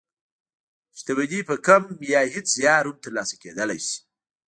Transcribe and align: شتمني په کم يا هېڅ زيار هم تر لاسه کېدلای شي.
شتمني 0.97 1.41
په 1.49 1.55
کم 1.65 1.83
يا 2.11 2.21
هېڅ 2.33 2.45
زيار 2.57 2.83
هم 2.89 2.97
تر 3.05 3.11
لاسه 3.17 3.35
کېدلای 3.41 3.79
شي. 3.87 3.97